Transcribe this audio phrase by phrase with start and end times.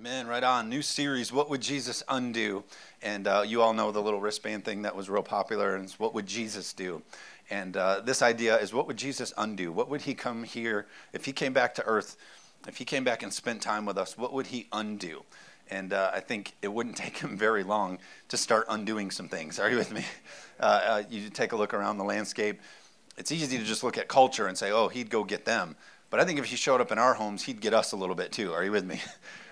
[0.00, 0.28] Amen.
[0.28, 0.70] Right on.
[0.70, 2.64] New series, What Would Jesus Undo?
[3.02, 5.98] And uh, you all know the little wristband thing that was real popular, and it's
[5.98, 7.02] What Would Jesus Do?
[7.50, 9.70] And uh, this idea is what would Jesus undo?
[9.70, 12.16] What would he come here, if he came back to earth,
[12.66, 15.22] if he came back and spent time with us, what would he undo?
[15.70, 17.98] And uh, I think it wouldn't take him very long
[18.30, 19.60] to start undoing some things.
[19.60, 20.06] Are you with me?
[20.58, 22.60] Uh, uh, you take a look around the landscape.
[23.16, 25.74] It's easy to just look at culture and say, oh, he'd go get them.
[26.10, 28.14] But I think if he showed up in our homes, he'd get us a little
[28.14, 28.52] bit too.
[28.52, 29.00] Are you with me?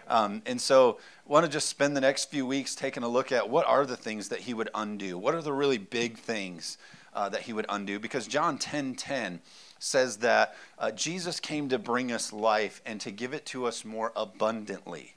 [0.08, 0.98] Um, and so,
[1.28, 3.84] I want to just spend the next few weeks taking a look at what are
[3.84, 5.18] the things that he would undo.
[5.18, 6.78] What are the really big things
[7.14, 7.98] uh, that he would undo?
[7.98, 9.40] Because John 10 10
[9.78, 13.84] says that uh, Jesus came to bring us life and to give it to us
[13.84, 15.14] more abundantly.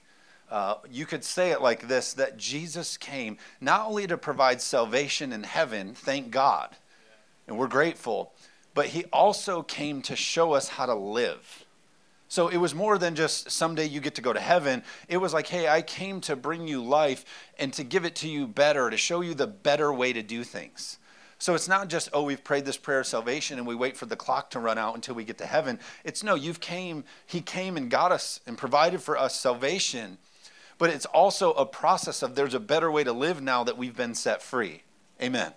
[0.49, 5.31] Uh, you could say it like this that Jesus came not only to provide salvation
[5.31, 6.75] in heaven, thank God,
[7.47, 8.33] and we're grateful,
[8.73, 11.65] but he also came to show us how to live.
[12.31, 14.83] So it was more than just someday you get to go to heaven.
[15.09, 17.25] It was like, hey, I came to bring you life
[17.59, 20.45] and to give it to you better, to show you the better way to do
[20.45, 20.97] things.
[21.39, 24.05] So it's not just, oh, we've prayed this prayer of salvation and we wait for
[24.05, 25.77] the clock to run out until we get to heaven.
[26.05, 30.17] It's no, you've came, he came and got us and provided for us salvation.
[30.77, 33.97] But it's also a process of there's a better way to live now that we've
[33.97, 34.83] been set free.
[35.21, 35.51] Amen.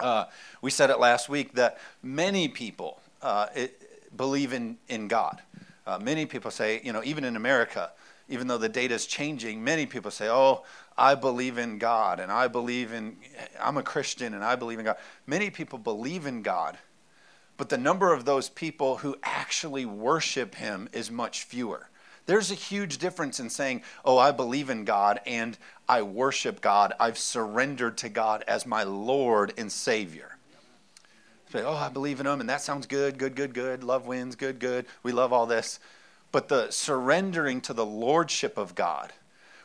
[0.00, 0.24] Uh,
[0.60, 5.40] we said it last week that many people uh, it, believe in, in God.
[5.86, 7.90] Uh, many people say, you know, even in America,
[8.28, 10.64] even though the data is changing, many people say, oh,
[10.96, 13.16] I believe in God and I believe in,
[13.60, 14.96] I'm a Christian and I believe in God.
[15.26, 16.78] Many people believe in God,
[17.56, 21.88] but the number of those people who actually worship Him is much fewer.
[22.26, 26.94] There's a huge difference in saying, oh, I believe in God and I worship God.
[26.98, 30.33] I've surrendered to God as my Lord and Savior.
[31.54, 33.84] Say, oh, I believe in him, and that sounds good, good, good, good.
[33.84, 34.86] Love wins, good, good.
[35.04, 35.78] We love all this.
[36.32, 39.12] But the surrendering to the lordship of God,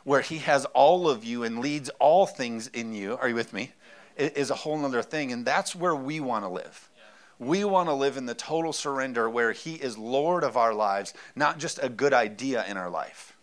[0.04, 3.52] where he has all of you and leads all things in you, are you with
[3.52, 3.72] me?
[4.16, 5.32] Is a whole other thing.
[5.32, 6.88] And that's where we want to live.
[7.40, 11.12] We want to live in the total surrender where he is Lord of our lives,
[11.34, 13.36] not just a good idea in our life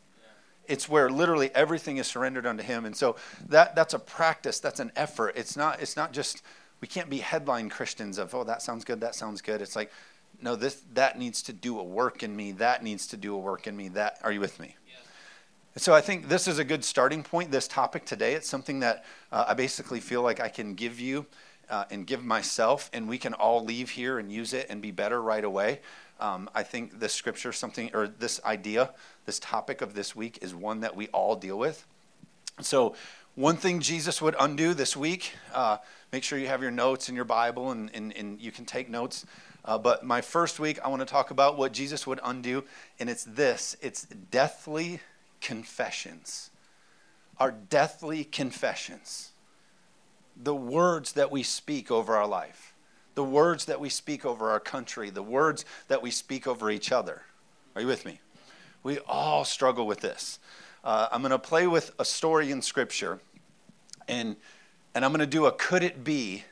[0.70, 3.16] it's where literally everything is surrendered unto him and so
[3.48, 6.42] that that's a practice that's an effort it's not it's not just
[6.82, 9.62] we can't be headline Christians of, oh, that sounds good, that sounds good.
[9.62, 9.92] It's like,
[10.42, 13.38] no, this that needs to do a work in me, that needs to do a
[13.38, 13.90] work in me.
[13.90, 14.76] That are you with me?
[14.88, 14.96] Yeah.
[15.74, 18.34] And so I think this is a good starting point, this topic today.
[18.34, 21.26] It's something that uh, I basically feel like I can give you
[21.70, 24.92] uh, and give myself, and we can all leave here and use it and be
[24.92, 25.80] better right away.
[26.20, 28.92] Um, I think this scripture, something, or this idea,
[29.26, 31.86] this topic of this week is one that we all deal with.
[32.62, 32.96] So,
[33.38, 35.78] one thing Jesus would undo this week, uh,
[36.12, 38.90] make sure you have your notes in your Bible and, and, and you can take
[38.90, 39.28] notes.
[39.64, 42.64] Uh, but my first week, I want to talk about what Jesus would undo,
[43.00, 45.02] and it's this it's deathly
[45.40, 46.50] confessions.
[47.40, 49.34] Our deathly confessions.
[50.36, 52.74] The words that we speak over our life,
[53.14, 56.92] the words that we speak over our country, the words that we speak over each
[56.92, 57.22] other.
[57.76, 58.20] Are you with me?
[58.82, 60.40] We all struggle with this.
[60.84, 63.20] Uh, I'm going to play with a story in Scripture,
[64.08, 64.36] and
[64.98, 66.44] and I'm going to do a could it be,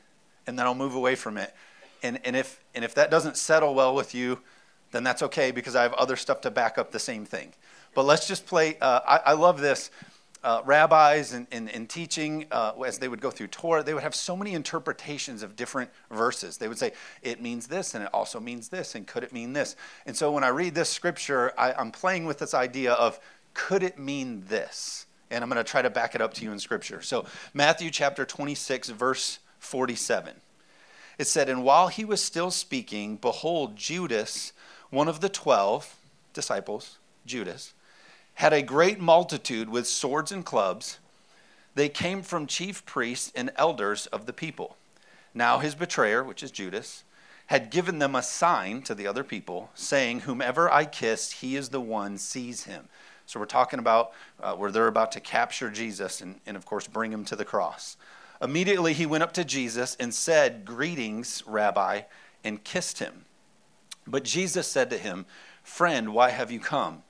[0.46, 1.52] and then I'll move away from it.
[2.00, 4.38] And, and, if, and if that doesn't settle well with you,
[4.92, 7.54] then that's okay because I have other stuff to back up the same thing.
[7.92, 8.78] But let's just play.
[8.80, 9.90] Uh, I, I, love this.
[10.44, 14.04] Uh, rabbis and, and, and teaching, uh, as they would go through Torah, they would
[14.04, 16.58] have so many interpretations of different verses.
[16.58, 16.92] They would say,
[17.22, 19.74] it means this, and it also means this, and could it mean this?
[20.04, 23.18] And so when I read this scripture, I, I'm playing with this idea of
[23.54, 25.05] could it mean this?
[25.30, 27.02] And I'm going to try to back it up to you in Scripture.
[27.02, 30.34] So, Matthew chapter 26, verse 47.
[31.18, 34.52] It said, And while he was still speaking, behold, Judas,
[34.90, 35.96] one of the twelve
[36.32, 37.72] disciples, Judas,
[38.34, 40.98] had a great multitude with swords and clubs.
[41.74, 44.76] They came from chief priests and elders of the people.
[45.34, 47.02] Now his betrayer, which is Judas,
[47.46, 51.70] had given them a sign to the other people, saying, Whomever I kiss, he is
[51.70, 52.88] the one, seize him.
[53.26, 56.86] So we're talking about uh, where they're about to capture Jesus and, and, of course,
[56.86, 57.96] bring him to the cross.
[58.40, 62.02] Immediately he went up to Jesus and said, Greetings, Rabbi,
[62.44, 63.24] and kissed him.
[64.06, 65.26] But Jesus said to him,
[65.62, 67.02] Friend, why have you come?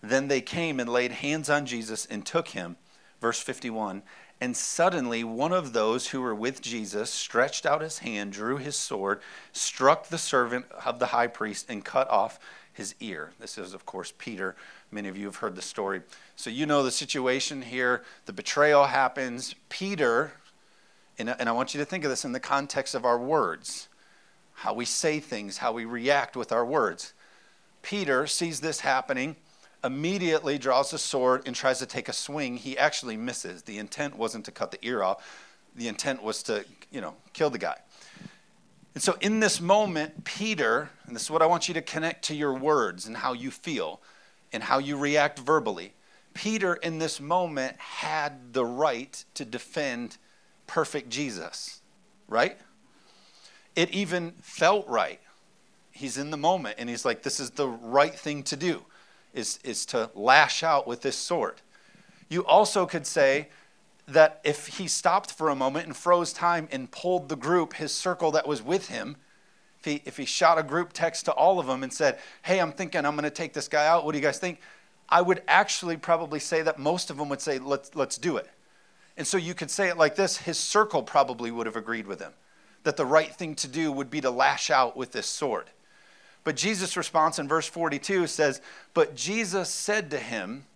[0.00, 2.76] Then they came and laid hands on Jesus and took him.
[3.20, 4.02] Verse 51
[4.40, 8.76] And suddenly one of those who were with Jesus stretched out his hand, drew his
[8.76, 9.20] sword,
[9.52, 12.38] struck the servant of the high priest, and cut off
[12.72, 13.32] his ear.
[13.40, 14.54] This is, of course, Peter.
[14.90, 16.02] Many of you have heard the story.
[16.36, 18.04] So you know the situation here.
[18.26, 19.54] The betrayal happens.
[19.68, 20.32] Peter,
[21.18, 23.88] and I want you to think of this in the context of our words,
[24.54, 27.14] how we say things, how we react with our words.
[27.82, 29.36] Peter sees this happening.
[29.84, 32.56] immediately draws a sword and tries to take a swing.
[32.56, 33.62] He actually misses.
[33.62, 37.50] The intent wasn't to cut the ear off, the intent was to, you know, kill
[37.50, 37.76] the guy.
[38.94, 42.24] And so, in this moment, Peter, and this is what I want you to connect
[42.24, 44.00] to your words and how you feel
[44.52, 45.92] and how you react verbally.
[46.34, 50.18] Peter, in this moment, had the right to defend
[50.66, 51.80] perfect Jesus,
[52.28, 52.58] right?
[53.74, 55.20] It even felt right.
[55.92, 58.84] He's in the moment and he's like, this is the right thing to do,
[59.32, 61.62] is, is to lash out with this sword.
[62.28, 63.48] You also could say
[64.08, 67.92] that if he stopped for a moment and froze time and pulled the group, his
[67.92, 69.16] circle that was with him,
[69.86, 72.72] he, if he shot a group text to all of them and said, Hey, I'm
[72.72, 74.04] thinking I'm going to take this guy out.
[74.04, 74.60] What do you guys think?
[75.08, 78.48] I would actually probably say that most of them would say, Let's, let's do it.
[79.16, 82.20] And so you could say it like this his circle probably would have agreed with
[82.20, 82.32] him
[82.82, 85.70] that the right thing to do would be to lash out with this sword.
[86.44, 88.60] But Jesus' response in verse 42 says,
[88.94, 90.66] But Jesus said to him,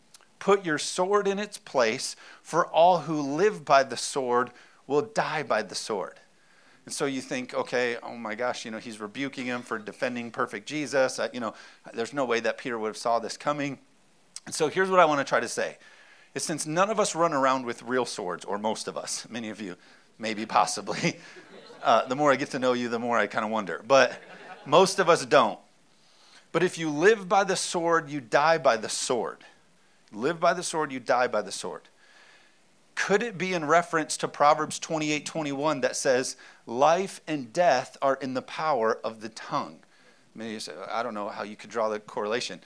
[0.40, 4.50] Put your sword in its place, for all who live by the sword
[4.88, 6.18] will die by the sword.
[6.86, 10.30] And so you think, okay, oh my gosh, you know, he's rebuking him for defending
[10.30, 11.20] perfect Jesus.
[11.32, 11.54] you know,
[11.92, 13.78] there's no way that Peter would have saw this coming.
[14.46, 15.76] And so here's what I want to try to say
[16.34, 19.50] is since none of us run around with real swords, or most of us, many
[19.50, 19.76] of you,
[20.18, 21.18] maybe possibly,
[21.82, 23.82] uh, the more I get to know you, the more I kind of wonder.
[23.86, 24.16] But
[24.64, 25.58] most of us don't.
[26.52, 29.38] But if you live by the sword, you die by the sword.
[30.12, 31.82] Live by the sword, you die by the sword.
[32.96, 36.36] Could it be in reference to Proverbs 28 21 that says,
[36.70, 39.80] Life and death are in the power of the tongue?
[40.36, 42.60] Maybe say, I don't know how you could draw the correlation.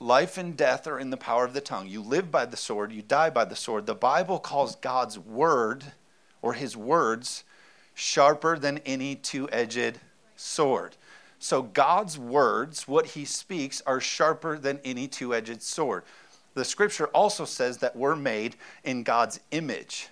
[0.00, 1.88] Life and death are in the power of the tongue.
[1.88, 3.86] You live by the sword, you die by the sword.
[3.86, 5.82] The Bible calls God's word
[6.42, 7.44] or his words
[7.94, 9.98] sharper than any two edged
[10.36, 10.98] sword.
[11.38, 16.02] So God's words, what he speaks, are sharper than any two edged sword.
[16.52, 20.08] The scripture also says that we're made in God's image.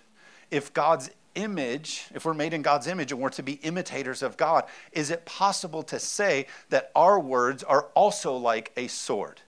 [0.50, 4.36] If God's image, if we're made in God's image and we're to be imitators of
[4.36, 9.40] God, is it possible to say that our words are also like a sword?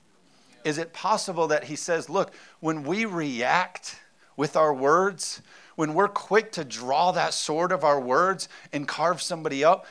[0.65, 3.97] is it possible that he says, look, when we react
[4.37, 5.43] with our words,
[5.77, 9.87] when we're quick to draw that sword of our words and carve somebody up,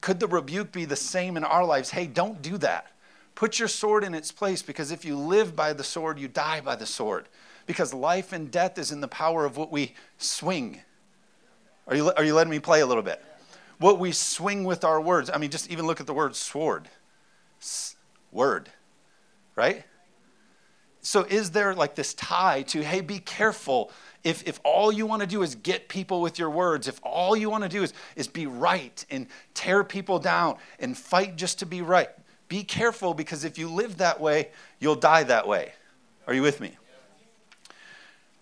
[0.00, 1.90] could the rebuke be the same in our lives?
[1.90, 2.86] Hey, don't do that.
[3.34, 6.60] Put your sword in its place because if you live by the sword, you die
[6.60, 7.28] by the sword.
[7.66, 10.80] Because life and death is in the power of what we swing.
[11.92, 13.22] Are you, are you letting me play a little bit?
[13.78, 15.30] What we swing with our words.
[15.32, 16.88] I mean, just even look at the word sword.
[17.60, 17.96] S-
[18.32, 18.70] word,
[19.56, 19.84] right?
[21.02, 23.90] so is there like this tie to hey be careful
[24.22, 27.36] if, if all you want to do is get people with your words if all
[27.36, 31.58] you want to do is, is be right and tear people down and fight just
[31.58, 32.10] to be right
[32.48, 34.48] be careful because if you live that way
[34.78, 35.72] you'll die that way
[36.28, 36.70] are you with me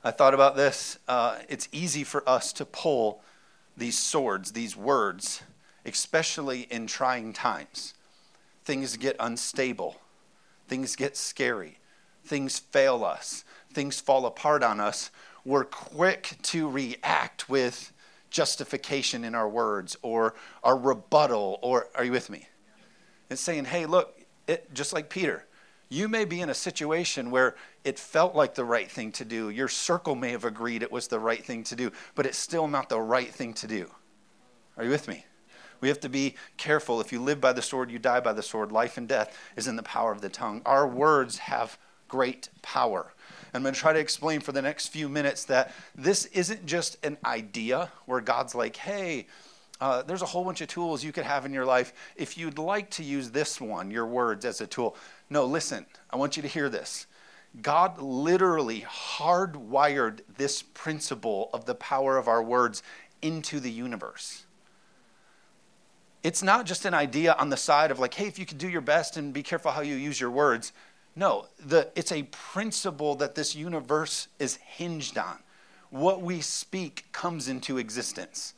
[0.05, 3.23] i thought about this uh, it's easy for us to pull
[3.81, 5.43] these swords these words
[5.85, 7.95] especially in trying times.
[8.65, 9.97] Things get unstable.
[10.69, 11.79] Things get scary.
[12.25, 15.11] Things fail us, things fall apart on us,
[15.45, 17.93] we're quick to react with
[18.29, 22.47] justification in our words or our rebuttal or are you with me?
[23.31, 25.47] It's saying, hey, look, it, just like Peter,
[25.91, 29.51] you may be in a situation where it felt like the right thing to do.
[29.51, 32.69] Your circle may have agreed it was the right thing to do, but it's still
[32.69, 33.91] not the right thing to do.
[34.77, 35.27] Are you with me?
[35.81, 37.01] We have to be careful.
[37.01, 38.71] If you live by the sword, you die by the sword.
[38.71, 40.63] Life and death is in the power of the tongue.
[40.65, 41.77] Our words have
[42.07, 43.13] great power.
[43.53, 47.05] I'm going to try to explain for the next few minutes that this isn't just
[47.05, 49.27] an idea where God's like, hey,
[49.81, 51.93] uh, there's a whole bunch of tools you could have in your life.
[52.17, 54.97] If you'd like to use this one, your words, as a tool.
[55.31, 57.07] No, listen, I want you to hear this.
[57.63, 62.83] God literally hardwired this principle of the power of our words
[63.23, 64.45] into the universe.
[66.23, 68.69] It's not just an idea on the side of like, hey, if you could do
[68.69, 70.73] your best and be careful how you use your words.
[71.17, 75.39] No, the, it's a principle that this universe is hinged on.
[75.89, 78.55] What we speak comes into existence.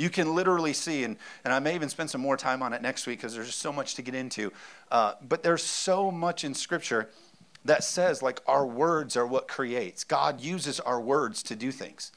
[0.00, 2.80] You can literally see, and, and I may even spend some more time on it
[2.80, 4.50] next week because there's just so much to get into.
[4.90, 7.10] Uh, but there's so much in Scripture
[7.66, 10.02] that says, like, our words are what creates.
[10.04, 12.12] God uses our words to do things.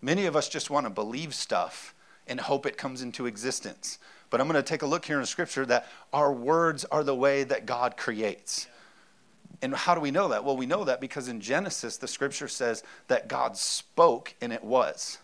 [0.00, 1.94] Many of us just want to believe stuff
[2.26, 4.00] and hope it comes into existence.
[4.28, 7.14] But I'm going to take a look here in Scripture that our words are the
[7.14, 8.66] way that God creates.
[9.62, 10.42] And how do we know that?
[10.42, 14.64] Well, we know that because in Genesis, the scripture says that God spoke and it
[14.64, 15.18] was.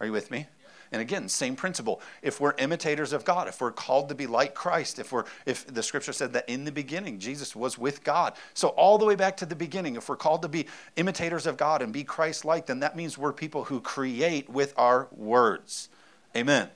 [0.00, 0.46] Are you with me?
[0.90, 2.00] And again, same principle.
[2.22, 5.66] If we're imitators of God, if we're called to be like Christ, if we're if
[5.66, 8.34] the scripture said that in the beginning Jesus was with God.
[8.54, 10.66] So all the way back to the beginning, if we're called to be
[10.96, 15.08] imitators of God and be Christ-like, then that means we're people who create with our
[15.12, 15.88] words.
[16.34, 16.68] Amen.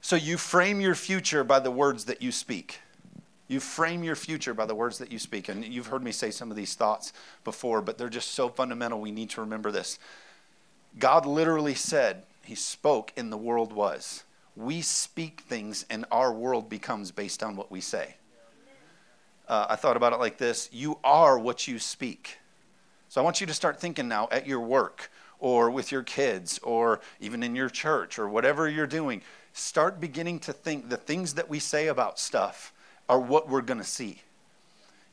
[0.00, 2.80] So you frame your future by the words that you speak.
[3.48, 5.48] You frame your future by the words that you speak.
[5.48, 7.12] And you've heard me say some of these thoughts
[7.44, 9.00] before, but they're just so fundamental.
[9.00, 9.98] We need to remember this.
[10.98, 14.24] God literally said, He spoke, and the world was.
[14.56, 18.16] We speak things, and our world becomes based on what we say.
[19.46, 22.38] Uh, I thought about it like this You are what you speak.
[23.10, 26.58] So I want you to start thinking now at your work or with your kids
[26.62, 29.20] or even in your church or whatever you're doing.
[29.52, 32.72] Start beginning to think the things that we say about stuff
[33.10, 34.22] are what we're going to see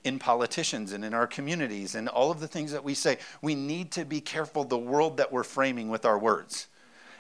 [0.06, 3.18] in politicians and in our communities and all of the things that we say.
[3.42, 6.68] We need to be careful the world that we're framing with our words.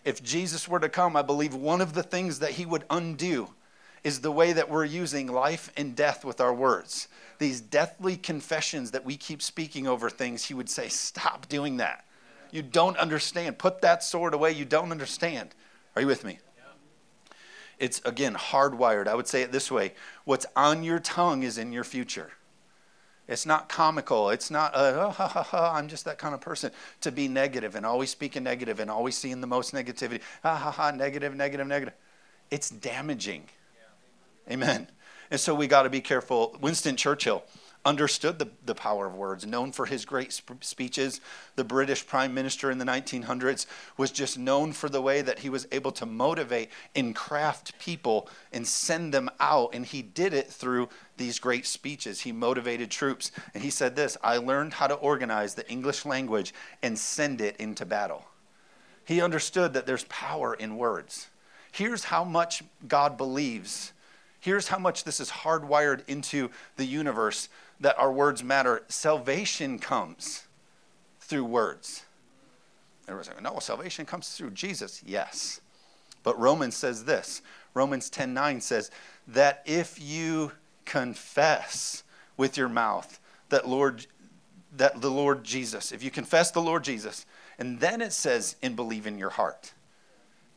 [0.06, 3.50] If Jesus were to come, I believe one of the things that he would undo
[4.04, 7.08] is the way that we're using life and death with our words.
[7.40, 12.06] These deathly confessions that we keep speaking over things, he would say, Stop doing that.
[12.52, 13.58] You don't understand.
[13.58, 14.52] Put that sword away.
[14.52, 15.56] You don't understand.
[15.96, 16.38] Are you with me?
[17.80, 19.08] It's again hardwired.
[19.08, 22.32] I would say it this way what's on your tongue is in your future.
[23.28, 24.30] It's not comical.
[24.30, 27.76] It's not, oh, ha, ha, ha, I'm just that kind of person to be negative
[27.76, 30.22] and always speaking negative and always seeing the most negativity.
[30.44, 31.96] Ha, ha, ha, negative, negative, negative.
[32.52, 33.46] It's damaging.
[33.76, 34.54] Yeah.
[34.54, 34.88] Amen.
[35.32, 36.56] And so we got to be careful.
[36.62, 37.44] Winston Churchill,
[37.86, 41.22] understood the, the power of words, known for his great sp- speeches.
[41.56, 45.50] The British prime minister in the 1900s was just known for the way that he
[45.50, 49.76] was able to motivate and craft people and send them out.
[49.76, 52.22] And he did it through these great speeches.
[52.22, 53.32] He motivated troops.
[53.54, 57.56] And he said this I learned how to organize the English language and send it
[57.58, 58.26] into battle.
[59.06, 61.28] He understood that there's power in words.
[61.72, 63.94] Here's how much God believes.
[64.40, 68.84] Here's how much this is hardwired into the universe that our words matter.
[68.88, 70.48] Salvation comes
[71.20, 72.06] through words.
[73.08, 75.04] Everyone's like, no, salvation comes through Jesus.
[75.06, 75.62] Yes.
[76.24, 77.42] But Romans says this
[77.74, 78.90] Romans 10 9 says
[79.28, 80.52] that if you
[80.86, 82.04] confess
[82.38, 84.08] with your mouth that Lord
[84.76, 87.26] that the Lord Jesus, if you confess the Lord Jesus,
[87.58, 89.74] and then it says and believe in your heart.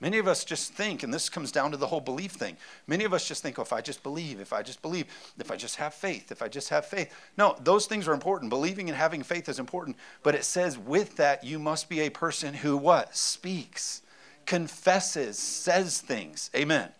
[0.00, 2.56] Many of us just think, and this comes down to the whole belief thing.
[2.86, 5.06] Many of us just think, oh, if I just believe, if I just believe,
[5.38, 7.12] if I just have faith, if I just have faith.
[7.36, 8.50] No, those things are important.
[8.50, 9.96] Believing and having faith is important.
[10.22, 13.16] But it says with that, you must be a person who what?
[13.16, 14.02] Speaks,
[14.46, 16.50] confesses, says things.
[16.54, 16.90] Amen.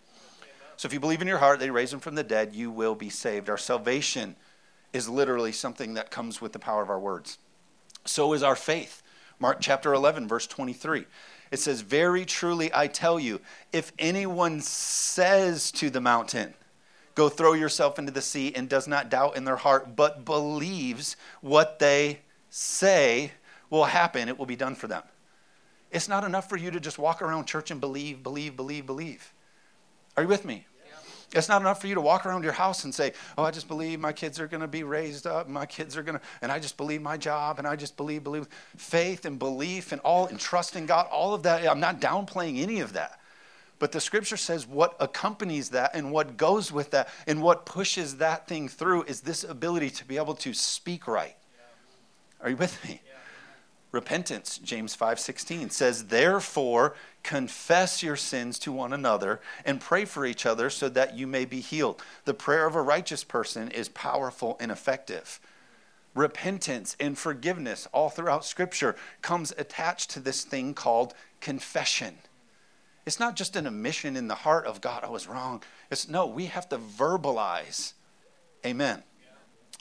[0.75, 2.69] So if you believe in your heart that they raise him from the dead, you
[2.69, 3.49] will be saved.
[3.49, 4.35] Our salvation
[4.91, 7.37] is literally something that comes with the power of our words.
[8.05, 9.03] So is our faith.
[9.39, 11.05] Mark chapter 11, verse 23.
[11.51, 13.41] It says, Very truly I tell you,
[13.73, 16.53] if anyone says to the mountain,
[17.15, 21.17] Go throw yourself into the sea, and does not doubt in their heart, but believes
[21.41, 23.31] what they say
[23.69, 25.03] will happen, it will be done for them.
[25.91, 29.33] It's not enough for you to just walk around church and believe, believe, believe, believe.
[30.15, 30.65] Are you with me?
[31.33, 33.67] It's not enough for you to walk around your house and say, Oh, I just
[33.67, 36.51] believe my kids are going to be raised up, my kids are going to, and
[36.51, 38.47] I just believe my job, and I just believe, believe.
[38.77, 41.67] Faith and belief and all, and trust in God, all of that.
[41.67, 43.19] I'm not downplaying any of that.
[43.79, 48.17] But the scripture says what accompanies that and what goes with that and what pushes
[48.17, 51.35] that thing through is this ability to be able to speak right.
[52.41, 53.01] Are you with me?
[53.91, 54.57] Repentance.
[54.59, 60.69] James 5:16 says therefore confess your sins to one another and pray for each other
[60.69, 62.01] so that you may be healed.
[62.25, 65.39] The prayer of a righteous person is powerful and effective.
[66.15, 72.17] Repentance and forgiveness all throughout scripture comes attached to this thing called confession.
[73.05, 75.63] It's not just an admission in the heart of god i was wrong.
[75.89, 77.93] It's no we have to verbalize
[78.65, 79.03] amen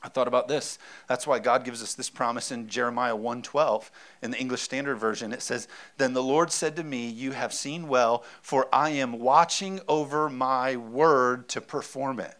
[0.00, 0.78] I thought about this.
[1.08, 3.90] That's why God gives us this promise in Jeremiah 1:12
[4.22, 5.32] in the English Standard Version.
[5.32, 9.18] It says, "Then the Lord said to me, you have seen well, for I am
[9.18, 12.36] watching over my word to perform it."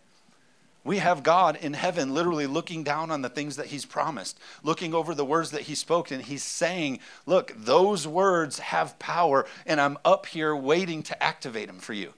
[0.85, 4.95] We have God in heaven literally looking down on the things that he's promised, looking
[4.95, 9.81] over the words that he spoke and he's saying, "Look, those words have power and
[9.81, 12.15] I'm up here waiting to activate them for you."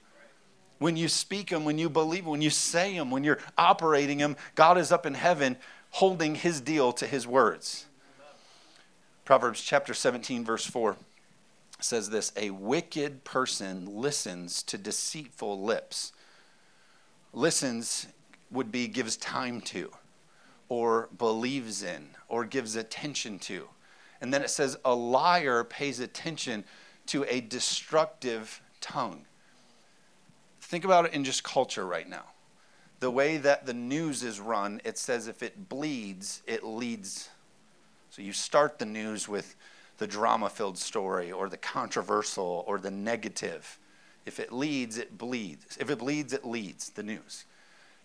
[0.81, 4.19] When you speak them, when you believe them, when you say them, when you're operating
[4.19, 5.57] them, God is up in heaven
[5.91, 7.85] holding his deal to his words.
[9.27, 10.97] Proverbs chapter 17, verse 4
[11.81, 16.13] says this A wicked person listens to deceitful lips.
[17.35, 18.07] Listens
[18.51, 19.93] would be gives time to,
[20.71, 23.69] or believes in, or gives attention to.
[24.23, 26.65] And then it says, A liar pays attention
[27.07, 29.27] to a destructive tongue.
[30.71, 32.27] Think about it in just culture right now.
[33.01, 37.29] The way that the news is run, it says if it bleeds, it leads.
[38.11, 39.57] So you start the news with
[39.99, 43.81] the drama filled story or the controversial or the negative.
[44.27, 45.77] If it leads, it bleeds.
[45.81, 47.47] If it bleeds, it leads the news.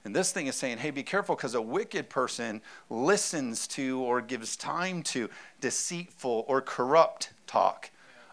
[0.04, 4.22] And this thing is saying, hey, be careful because a wicked person listens to or
[4.22, 5.30] gives time to
[5.62, 7.92] deceitful or corrupt talk.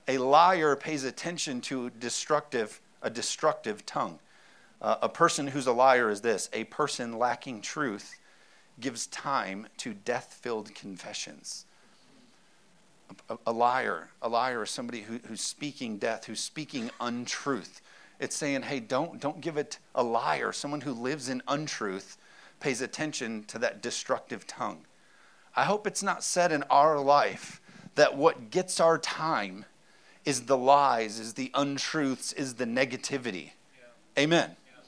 [0.08, 4.18] A liar pays attention to destructive, a destructive tongue.
[4.80, 8.18] Uh, a person who's a liar is this a person lacking truth
[8.80, 11.66] gives time to death filled confessions.
[13.28, 17.80] A, a, liar, a liar is somebody who, who's speaking death, who's speaking untruth.
[18.18, 20.52] It's saying, hey, don't, don't give it a liar.
[20.52, 22.16] Someone who lives in untruth
[22.60, 24.86] pays attention to that destructive tongue.
[25.54, 27.60] I hope it's not said in our life
[27.94, 29.66] that what gets our time
[30.24, 33.50] is the lies, is the untruths, is the negativity.
[34.16, 34.22] Yeah.
[34.22, 34.56] Amen.
[34.66, 34.82] Yeah.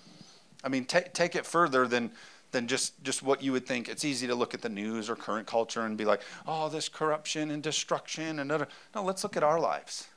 [0.63, 2.13] I mean, t- take it further than
[2.53, 3.89] than just just what you would think.
[3.89, 6.89] It's easy to look at the news or current culture and be like, "Oh, this
[6.89, 10.09] corruption and destruction and other." No, let's look at our lives.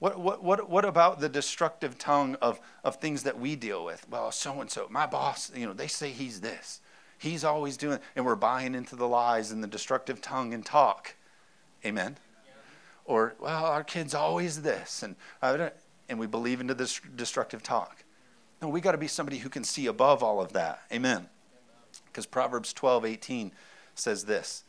[0.00, 4.04] What, what, what, what about the destructive tongue of, of things that we deal with?
[4.10, 6.80] Well, so and so, my boss, you know, they say he's this.
[7.18, 11.14] He's always doing, and we're buying into the lies and the destructive tongue and talk.
[11.86, 12.16] Amen
[13.04, 15.70] or well our kid's always this and uh,
[16.08, 18.04] and we believe into this destructive talk.
[18.60, 20.82] No we got to be somebody who can see above all of that.
[20.92, 21.28] Amen.
[22.06, 23.52] Because proverbs 12 18
[23.94, 24.64] says this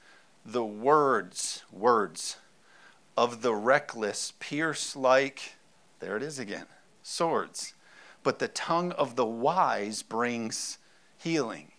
[0.46, 2.38] the words words
[3.16, 5.56] of the reckless pierce like
[6.00, 6.66] there it is again
[7.02, 7.74] swords
[8.24, 10.78] but the tongue of the wise brings
[11.18, 11.72] healing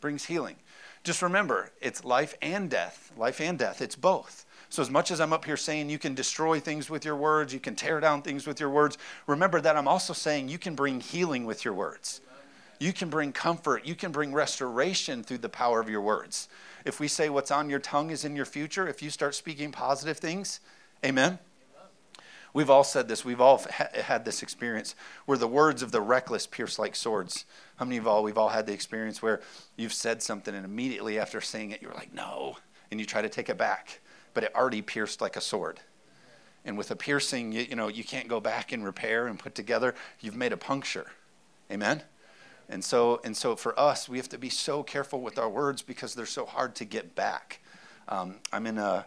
[0.00, 0.56] brings healing.
[1.02, 5.20] Just remember it's life and death life and death it's both so, as much as
[5.20, 8.20] I'm up here saying you can destroy things with your words, you can tear down
[8.20, 11.72] things with your words, remember that I'm also saying you can bring healing with your
[11.72, 12.20] words.
[12.78, 13.86] You can bring comfort.
[13.86, 16.48] You can bring restoration through the power of your words.
[16.84, 19.72] If we say what's on your tongue is in your future, if you start speaking
[19.72, 20.60] positive things,
[21.04, 21.38] amen.
[22.54, 23.24] We've all said this.
[23.24, 24.94] We've all ha- had this experience
[25.26, 27.46] where the words of the reckless pierce like swords.
[27.76, 29.40] How many of all we've all had the experience where
[29.76, 32.58] you've said something and immediately after saying it, you're like, no,
[32.90, 34.00] and you try to take it back
[34.38, 35.80] but it already pierced like a sword.
[36.64, 39.56] And with a piercing, you, you know, you can't go back and repair and put
[39.56, 39.96] together.
[40.20, 41.06] You've made a puncture.
[41.72, 42.04] Amen?
[42.68, 45.82] And so, and so for us, we have to be so careful with our words
[45.82, 47.58] because they're so hard to get back.
[48.06, 49.06] Um, I'm in a,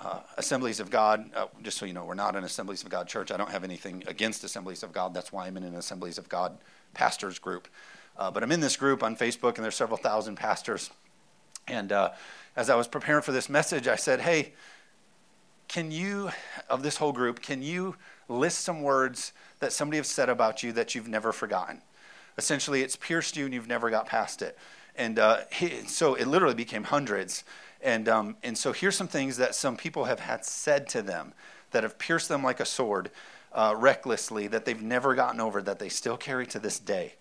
[0.00, 1.30] uh, Assemblies of God.
[1.34, 3.30] Uh, just so you know, we're not an Assemblies of God church.
[3.30, 5.12] I don't have anything against Assemblies of God.
[5.12, 6.56] That's why I'm in an Assemblies of God
[6.94, 7.68] pastors group.
[8.16, 10.88] Uh, but I'm in this group on Facebook, and there's several thousand pastors.
[11.68, 12.12] And uh,
[12.56, 14.54] as I was preparing for this message, I said, hey,
[15.68, 16.30] can you,
[16.70, 17.96] of this whole group, can you
[18.28, 21.82] list some words that somebody has said about you that you've never forgotten?
[22.38, 24.56] Essentially, it's pierced you and you've never got past it.
[24.96, 27.44] And uh, he, so it literally became hundreds.
[27.82, 31.34] And, um, and so here's some things that some people have had said to them
[31.72, 33.10] that have pierced them like a sword
[33.52, 37.14] uh, recklessly that they've never gotten over that they still carry to this day.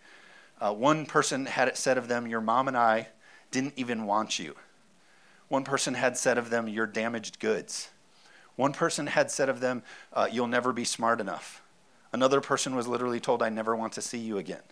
[0.62, 3.08] Uh, one person had it said of them, Your mom and I
[3.52, 4.56] didn't even want you.
[5.48, 7.90] One person had said of them, You're damaged goods.
[8.56, 11.62] One person had said of them, uh, You'll never be smart enough.
[12.14, 14.64] Another person was literally told, I never want to see you again.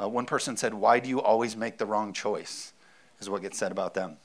[0.00, 2.72] Uh, one person said, Why do you always make the wrong choice?
[3.20, 4.16] is what gets said about them.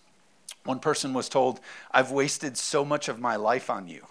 [0.66, 1.60] One person was told,
[1.92, 4.06] I've wasted so much of my life on you.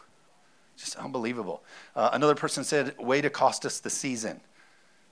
[0.77, 1.63] Just unbelievable.
[1.97, 4.41] Uh, another person said, Way to cost us the season.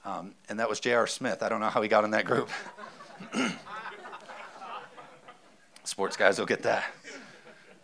[0.05, 1.07] Um, and that was J.R.
[1.09, 1.43] Smith.
[1.43, 2.49] I don't know how he got in that group.
[5.87, 6.85] Sports guys will get that.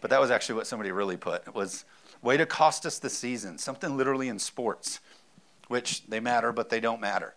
[0.01, 1.47] But that was actually what somebody really put.
[1.47, 1.85] It was
[2.21, 3.59] way to cost us the season.
[3.59, 5.01] Something literally in sports,
[5.69, 7.35] which they matter, but they don't matter.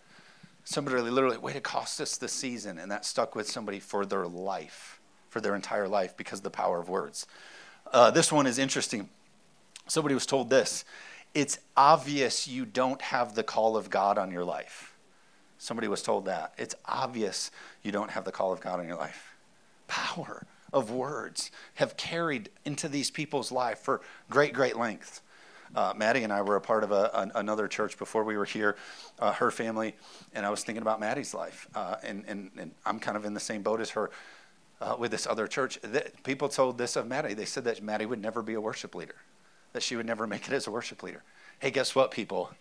[0.64, 2.80] Somebody literally, way to cost us the season.
[2.80, 5.00] And that stuck with somebody for their life,
[5.30, 7.28] for their entire life, because of the power of words.
[7.94, 9.10] Uh, this one is interesting.
[9.88, 10.84] Somebody was told this
[11.36, 14.96] it's obvious you don't have the call of God on your life.
[15.60, 16.54] Somebody was told that.
[16.58, 17.52] It's obvious
[17.84, 19.36] you don't have the call of God on your life.
[19.88, 25.22] Power of words have carried into these people's life for great, great length.
[25.76, 28.46] Uh, Maddie and I were a part of a, an, another church before we were
[28.46, 28.78] here,
[29.20, 29.96] uh, her family,
[30.34, 31.68] and I was thinking about Maddie's life.
[31.76, 34.12] Uh, and, and, and, I'm kind of in the same boat as her
[34.80, 35.80] uh, with this other church.
[36.24, 37.34] People told this of Maddie.
[37.34, 39.16] They said that Maddie would never be a worship leader,
[39.74, 41.24] that she would never make it as a worship leader.
[41.60, 42.52] Hey, guess what, people?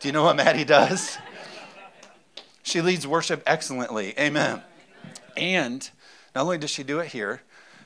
[0.00, 1.18] Do you know what Maddie does?
[2.62, 4.14] She leads worship excellently.
[4.18, 4.62] Amen.
[5.36, 5.88] And
[6.34, 7.42] not only does she do it here,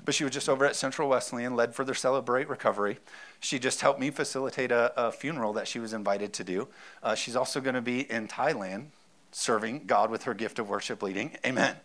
[0.09, 2.97] but she was just over at Central Wesleyan, led for their Celebrate Recovery.
[3.41, 6.69] She just helped me facilitate a, a funeral that she was invited to do.
[7.03, 8.87] Uh, she's also going to be in Thailand
[9.33, 11.37] serving God with her gift of worship leading.
[11.45, 11.77] Amen.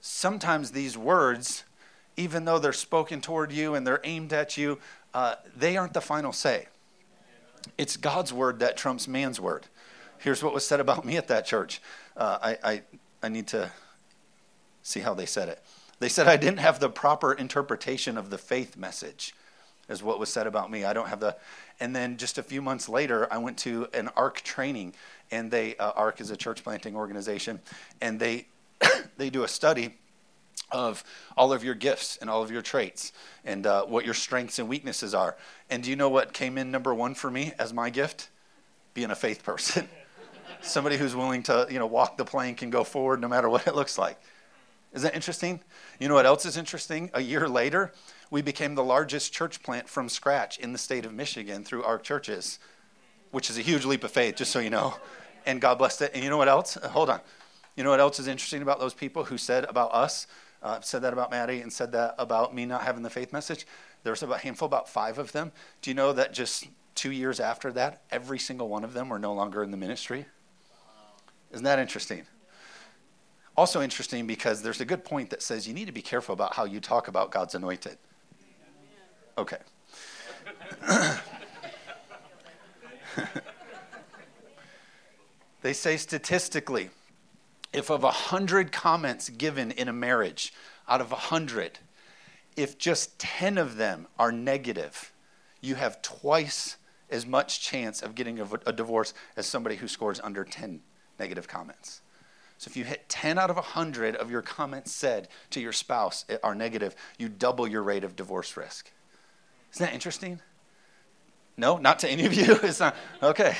[0.00, 1.64] Sometimes these words,
[2.16, 4.78] even though they're spoken toward you and they're aimed at you,
[5.12, 6.68] uh, they aren't the final say.
[7.76, 9.66] It's God's word that trumps man's word.
[10.18, 11.82] Here's what was said about me at that church.
[12.16, 12.82] Uh, I, I,
[13.24, 13.72] I need to
[14.84, 15.60] see how they said it.
[16.00, 19.34] They said I didn't have the proper interpretation of the faith message,
[19.88, 20.84] is what was said about me.
[20.84, 21.36] I don't have the.
[21.80, 24.94] And then just a few months later, I went to an ARC training,
[25.30, 27.60] and they uh, ARC is a church planting organization,
[28.00, 28.46] and they
[29.16, 29.94] they do a study
[30.70, 31.02] of
[31.36, 33.12] all of your gifts and all of your traits
[33.44, 35.36] and uh, what your strengths and weaknesses are.
[35.70, 38.28] And do you know what came in number one for me as my gift?
[38.94, 39.88] Being a faith person.
[40.60, 43.66] Somebody who's willing to, you know, walk the plank and go forward no matter what
[43.66, 44.20] it looks like.
[44.92, 45.60] Is that interesting?
[45.98, 47.10] You know what else is interesting?
[47.14, 47.92] A year later,
[48.30, 51.98] we became the largest church plant from scratch in the state of Michigan through our
[51.98, 52.58] churches,
[53.30, 54.94] which is a huge leap of faith, just so you know.
[55.46, 56.12] And God blessed it.
[56.14, 56.74] And you know what else?
[56.74, 57.20] Hold on.
[57.76, 60.26] You know what else is interesting about those people who said about us?
[60.62, 63.66] uh, said that about Maddie and said that about me not having the faith message.
[64.02, 65.52] There was about a handful, about five of them.
[65.82, 69.18] Do you know that just two years after that, every single one of them were
[69.18, 70.26] no longer in the ministry?
[71.52, 72.24] Isn't that interesting?
[73.58, 76.54] Also interesting because there's a good point that says you need to be careful about
[76.54, 77.98] how you talk about God's anointed.
[79.36, 79.56] Okay.
[85.62, 86.90] they say statistically,
[87.72, 90.54] if of a hundred comments given in a marriage,
[90.88, 91.80] out of a hundred,
[92.56, 95.12] if just 10 of them are negative,
[95.60, 96.76] you have twice
[97.10, 100.80] as much chance of getting a, a, divorce as somebody who scores under 10
[101.18, 102.02] negative comments.
[102.58, 106.24] So if you hit 10 out of 100 of your comments said to your spouse
[106.42, 108.90] are negative, you double your rate of divorce risk.
[109.72, 110.40] Isn't that interesting?
[111.56, 112.58] No, not to any of you.
[112.62, 112.96] It's not.
[113.22, 113.56] Okay.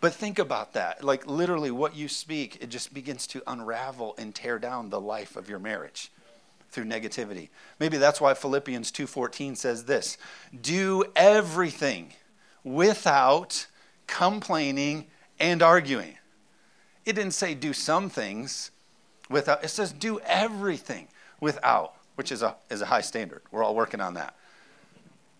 [0.00, 1.02] But think about that.
[1.02, 5.34] Like literally what you speak, it just begins to unravel and tear down the life
[5.34, 6.12] of your marriage
[6.70, 7.48] through negativity.
[7.80, 10.18] Maybe that's why Philippians 2:14 says this,
[10.60, 12.12] "Do everything
[12.62, 13.66] without
[14.06, 15.10] complaining
[15.40, 16.17] and arguing."
[17.08, 18.70] It didn't say do some things
[19.30, 19.64] without.
[19.64, 21.08] It says do everything
[21.40, 23.40] without, which is a is a high standard.
[23.50, 24.36] We're all working on that.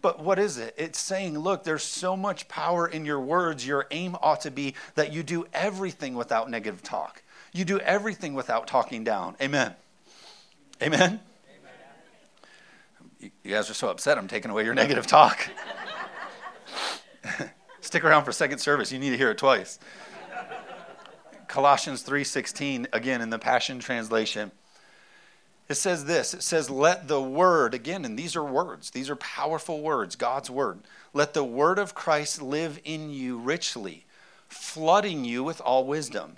[0.00, 0.74] But what is it?
[0.78, 3.66] It's saying, look, there's so much power in your words.
[3.66, 7.22] Your aim ought to be that you do everything without negative talk.
[7.52, 9.36] You do everything without talking down.
[9.38, 9.74] Amen.
[10.82, 11.20] Amen.
[13.20, 13.30] Amen.
[13.44, 15.50] You guys are so upset I'm taking away your negative talk.
[17.82, 18.90] Stick around for second service.
[18.90, 19.78] You need to hear it twice.
[21.48, 24.52] Colossians 3:16 again in the Passion translation.
[25.68, 29.16] It says this it says, Let the word, again, and these are words, these are
[29.16, 30.80] powerful words, God's word.
[31.12, 34.04] Let the word of Christ live in you richly,
[34.48, 36.36] flooding you with all wisdom.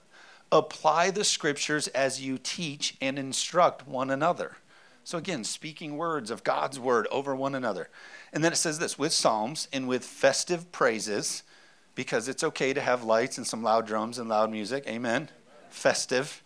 [0.53, 4.57] Apply the scriptures as you teach and instruct one another.
[5.05, 7.89] So, again, speaking words of God's word over one another.
[8.33, 11.43] And then it says this with psalms and with festive praises,
[12.01, 14.87] because it's okay to have lights and some loud drums and loud music.
[14.87, 15.29] Amen.
[15.69, 16.43] Festive.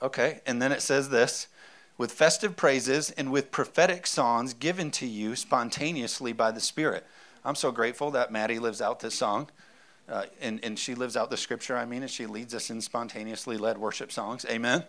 [0.00, 0.40] Okay.
[0.46, 1.48] And then it says this
[1.98, 7.04] with festive praises and with prophetic songs given to you spontaneously by the Spirit.
[7.44, 9.50] I'm so grateful that Maddie lives out this song.
[10.08, 12.80] Uh, and, and she lives out the scripture, I mean, and she leads us in
[12.80, 14.46] spontaneously led worship songs.
[14.48, 14.84] Amen.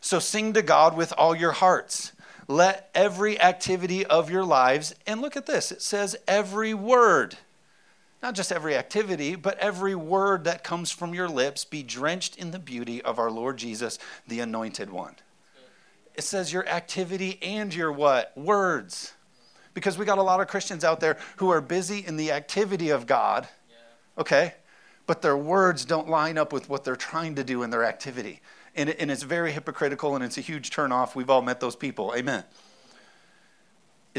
[0.00, 2.12] So sing to God with all your hearts.
[2.46, 7.38] Let every activity of your lives, and look at this, it says every word,
[8.22, 12.50] not just every activity, but every word that comes from your lips be drenched in
[12.50, 15.16] the beauty of our Lord Jesus, the anointed one
[16.20, 18.36] it says your activity and your what?
[18.36, 19.14] Words.
[19.72, 22.90] Because we got a lot of Christians out there who are busy in the activity
[22.90, 23.48] of God,
[24.18, 24.54] okay?
[25.06, 28.40] But their words don't line up with what they're trying to do in their activity.
[28.76, 31.14] And, and it's very hypocritical and it's a huge turnoff.
[31.14, 32.12] We've all met those people.
[32.14, 32.44] Amen.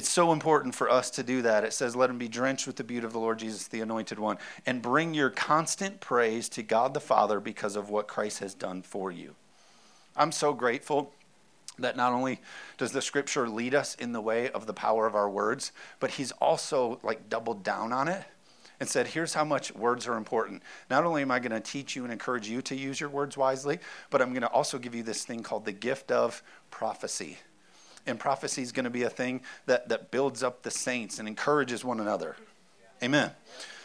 [0.02, 1.64] It's so important for us to do that.
[1.64, 4.18] It says, Let him be drenched with the beauty of the Lord Jesus, the anointed
[4.18, 8.56] one, and bring your constant praise to God the Father because of what Christ has
[8.56, 9.36] done for you.
[10.18, 11.14] I'm so grateful
[11.78, 12.42] that not only
[12.80, 16.10] does the scripture lead us in the way of the power of our words, but
[16.10, 18.24] he's also like doubled down on it
[18.80, 20.64] and said, here's how much words are important.
[20.90, 23.38] Not only am I going to teach you and encourage you to use your words
[23.38, 23.78] wisely,
[24.10, 27.38] but I'm going to also give you this thing called the gift of prophecy.
[28.06, 31.28] And prophecy is going to be a thing that, that builds up the saints and
[31.28, 32.36] encourages one another.
[33.04, 33.32] Amen.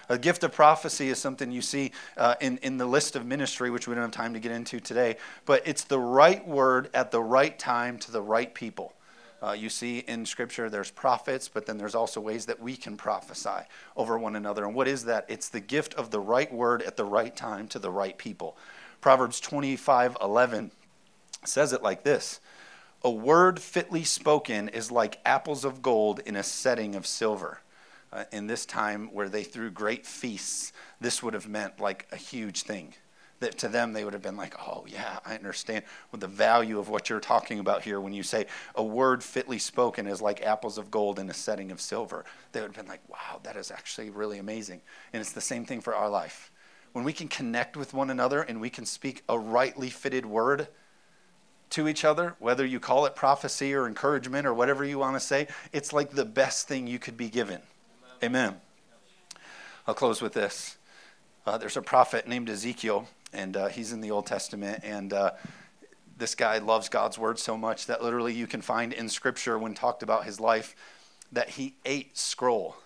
[0.08, 3.70] A gift of prophecy is something you see uh, in, in the list of ministry,
[3.70, 7.10] which we don't have time to get into today, but it's the right word at
[7.10, 8.92] the right time to the right people.
[9.42, 12.96] Uh, you see in Scripture, there's prophets, but then there's also ways that we can
[12.96, 14.64] prophesy over one another.
[14.64, 15.26] And what is that?
[15.28, 18.56] It's the gift of the right word at the right time to the right people.
[19.00, 20.70] Proverbs 25 11
[21.44, 22.40] says it like this
[23.06, 27.60] A word fitly spoken is like apples of gold in a setting of silver.
[28.12, 32.16] Uh, in this time where they threw great feasts, this would have meant like a
[32.16, 32.94] huge thing
[33.38, 36.80] that to them they would have been like, oh, yeah, I understand what the value
[36.80, 40.42] of what you're talking about here when you say a word fitly spoken is like
[40.42, 42.24] apples of gold in a setting of silver.
[42.50, 44.80] They would have been like, wow, that is actually really amazing.
[45.12, 46.50] And it's the same thing for our life.
[46.92, 50.66] When we can connect with one another and we can speak a rightly fitted word
[51.70, 55.20] to each other, whether you call it prophecy or encouragement or whatever you want to
[55.20, 57.60] say, it's like the best thing you could be given.
[58.22, 58.44] Amen.
[58.48, 58.60] Amen.
[59.86, 60.78] I'll close with this.
[61.44, 64.80] Uh, there's a prophet named Ezekiel and uh, he's in the Old Testament.
[64.82, 65.32] And uh,
[66.16, 69.74] this guy loves God's word so much that literally you can find in Scripture when
[69.74, 70.74] talked about his life
[71.32, 72.76] that he ate scroll,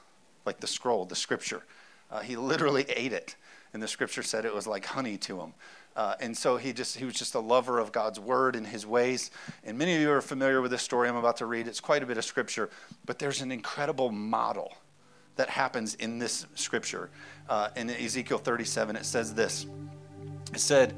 [0.44, 1.62] like the scroll, the Scripture.
[2.10, 3.36] Uh, he literally ate it,
[3.72, 5.54] and the Scripture said it was like honey to him.
[5.96, 8.86] Uh, and so he just he was just a lover of God's word and his
[8.86, 9.30] ways.
[9.64, 11.66] And many of you are familiar with this story I'm about to read.
[11.66, 12.70] It's quite a bit of scripture,
[13.04, 14.72] but there's an incredible model
[15.36, 17.10] that happens in this scripture.
[17.48, 19.66] Uh, in Ezekiel 37, it says this.
[20.52, 20.94] It said,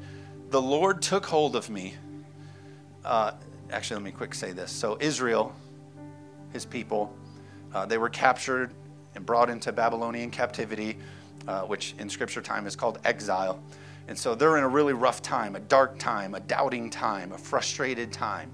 [0.49, 1.95] The Lord took hold of me.
[3.05, 3.31] Uh,
[3.71, 4.71] actually, let me quick say this.
[4.71, 5.55] So, Israel,
[6.51, 7.15] his people,
[7.73, 8.73] uh, they were captured
[9.15, 10.97] and brought into Babylonian captivity,
[11.47, 13.61] uh, which in scripture time is called exile.
[14.07, 17.37] And so they're in a really rough time, a dark time, a doubting time, a
[17.37, 18.51] frustrated time.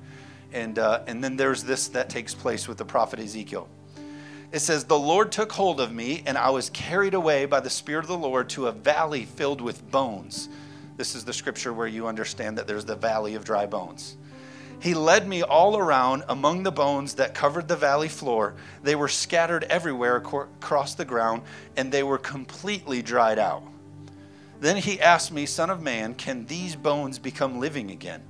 [0.53, 3.67] And, uh, and then there's this that takes place with the prophet Ezekiel.
[4.51, 7.69] It says, The Lord took hold of me, and I was carried away by the
[7.69, 10.49] Spirit of the Lord to a valley filled with bones.
[10.97, 14.17] This is the scripture where you understand that there's the valley of dry bones.
[14.81, 18.55] He led me all around among the bones that covered the valley floor.
[18.81, 21.43] They were scattered everywhere across the ground,
[21.75, 23.63] and they were completely dried out.
[24.59, 28.23] Then he asked me, Son of man, can these bones become living again?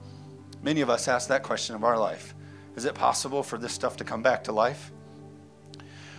[0.61, 2.35] Many of us ask that question of our life.
[2.75, 4.91] Is it possible for this stuff to come back to life?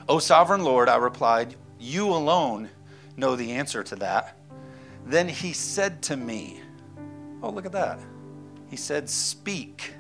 [0.09, 2.71] O sovereign Lord, I replied, You alone
[3.17, 4.37] know the answer to that.
[5.07, 6.61] Then he said to me,
[7.43, 8.01] Oh, look at that.
[8.69, 9.95] He said, Speak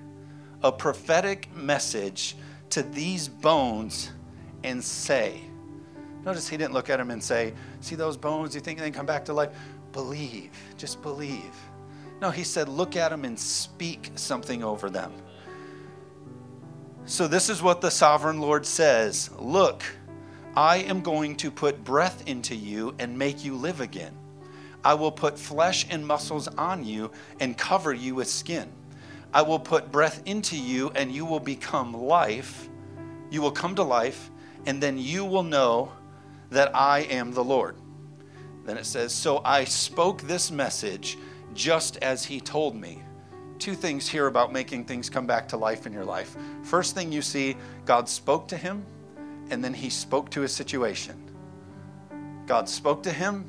[0.62, 2.36] a prophetic message
[2.70, 4.10] to these bones
[4.64, 5.40] and say,
[6.24, 8.54] Notice he didn't look at him and say, See those bones?
[8.54, 9.50] You think they can come back to life?
[9.92, 10.50] Believe.
[10.76, 11.54] Just believe.
[12.20, 15.12] No, he said, Look at them and speak something over them.
[17.06, 19.82] So, this is what the sovereign Lord says Look,
[20.54, 24.14] I am going to put breath into you and make you live again.
[24.84, 28.70] I will put flesh and muscles on you and cover you with skin.
[29.32, 32.68] I will put breath into you and you will become life.
[33.30, 34.30] You will come to life,
[34.66, 35.92] and then you will know
[36.50, 37.76] that I am the Lord.
[38.70, 41.18] Then it says, So I spoke this message
[41.54, 43.02] just as he told me.
[43.58, 46.36] Two things here about making things come back to life in your life.
[46.62, 48.86] First thing you see, God spoke to him,
[49.50, 51.20] and then he spoke to his situation.
[52.46, 53.44] God spoke to him,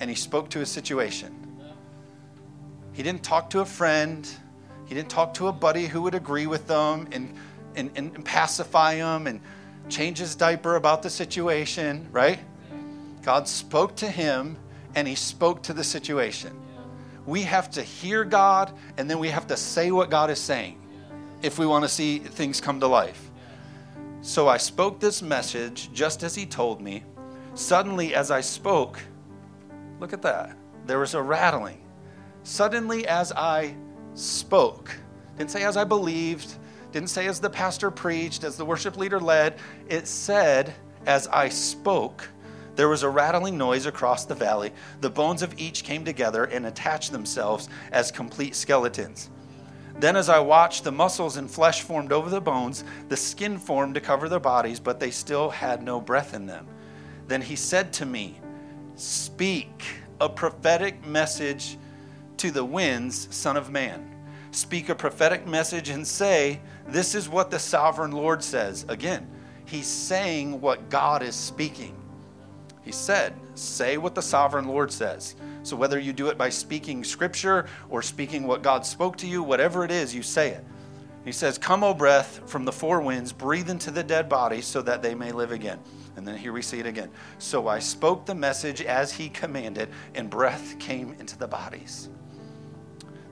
[0.00, 1.34] and he spoke to his situation.
[2.92, 4.28] He didn't talk to a friend,
[4.84, 7.34] he didn't talk to a buddy who would agree with them and,
[7.74, 9.40] and, and pacify him and
[9.88, 12.38] change his diaper about the situation, right?
[13.22, 14.56] God spoke to him
[14.94, 16.58] and he spoke to the situation.
[17.24, 20.80] We have to hear God and then we have to say what God is saying
[21.40, 23.30] if we want to see things come to life.
[24.20, 27.04] So I spoke this message just as he told me.
[27.54, 29.00] Suddenly, as I spoke,
[30.02, 30.56] Look at that.
[30.84, 31.80] There was a rattling.
[32.42, 33.76] Suddenly, as I
[34.14, 34.92] spoke,
[35.38, 36.56] didn't say as I believed,
[36.90, 39.60] didn't say as the pastor preached, as the worship leader led.
[39.88, 40.74] It said,
[41.06, 42.28] as I spoke,
[42.74, 44.72] there was a rattling noise across the valley.
[45.00, 49.30] The bones of each came together and attached themselves as complete skeletons.
[49.98, 53.94] Then, as I watched, the muscles and flesh formed over the bones, the skin formed
[53.94, 56.66] to cover their bodies, but they still had no breath in them.
[57.28, 58.40] Then he said to me,
[58.96, 59.84] Speak
[60.20, 61.76] a prophetic message
[62.38, 64.08] to the winds, Son of Man.
[64.50, 68.84] Speak a prophetic message and say, This is what the sovereign Lord says.
[68.88, 69.28] Again,
[69.66, 72.01] he's saying what God is speaking.
[72.82, 75.36] He said, Say what the sovereign Lord says.
[75.62, 79.42] So whether you do it by speaking scripture or speaking what God spoke to you,
[79.42, 80.64] whatever it is, you say it.
[81.24, 84.82] He says, Come, O breath, from the four winds, breathe into the dead bodies so
[84.82, 85.78] that they may live again.
[86.16, 87.10] And then here we see it again.
[87.38, 92.08] So I spoke the message as he commanded, and breath came into the bodies.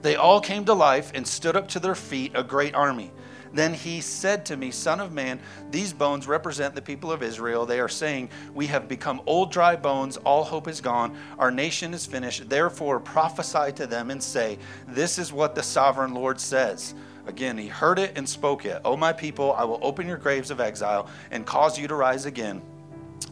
[0.01, 3.11] They all came to life and stood up to their feet, a great army.
[3.53, 5.39] Then he said to me, Son of man,
[5.71, 7.65] these bones represent the people of Israel.
[7.65, 11.93] They are saying, We have become old dry bones, all hope is gone, our nation
[11.93, 12.49] is finished.
[12.49, 16.95] Therefore prophesy to them and say, This is what the sovereign Lord says.
[17.27, 18.81] Again, he heard it and spoke it.
[18.83, 22.25] O my people, I will open your graves of exile and cause you to rise
[22.25, 22.61] again.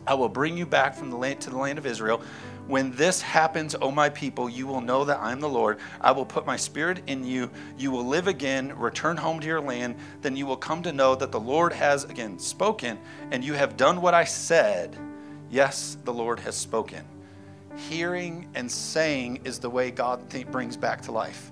[0.06, 2.22] I will bring you back from the land to the land of Israel
[2.70, 5.80] when this happens, O my people, you will know that I am the Lord.
[6.00, 7.50] I will put my spirit in you.
[7.80, 9.96] You will live again, return home to your land.
[10.22, 13.00] Then you will come to know that the Lord has again spoken,
[13.32, 14.96] and you have done what I said.
[15.50, 17.04] Yes, the Lord has spoken.
[17.90, 21.52] Hearing and saying is the way God th- brings back to life.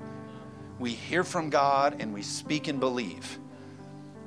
[0.78, 3.40] We hear from God and we speak and believe.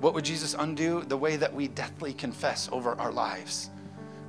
[0.00, 1.02] What would Jesus undo?
[1.02, 3.70] The way that we deathly confess over our lives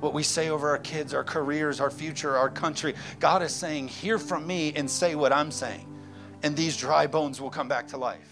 [0.02, 2.94] what we say over our kids, our careers, our future, our country.
[3.20, 5.86] God is saying, Hear from me and say what I'm saying.
[6.42, 8.31] And these dry bones will come back to life.